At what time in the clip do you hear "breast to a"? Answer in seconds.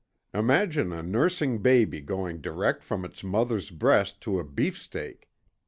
3.69-4.43